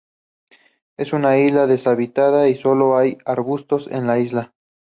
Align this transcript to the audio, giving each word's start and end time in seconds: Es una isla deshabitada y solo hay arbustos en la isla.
Es 0.97 1.13
una 1.13 1.37
isla 1.37 1.67
deshabitada 1.67 2.49
y 2.49 2.55
solo 2.59 2.97
hay 2.97 3.19
arbustos 3.23 3.85
en 3.91 4.07
la 4.07 4.17
isla. 4.17 4.51